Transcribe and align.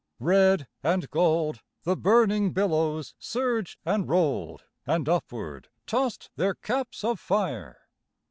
Red 0.19 0.65
and 0.81 1.07
gold 1.11 1.61
The 1.83 1.95
burning 1.95 2.53
billows 2.53 3.13
surged 3.19 3.77
and 3.85 4.09
rolled, 4.09 4.63
And 4.87 5.07
upward 5.07 5.69
tossed 5.85 6.31
their 6.37 6.55
caps 6.55 7.03
of 7.03 7.19
fire. 7.19 7.81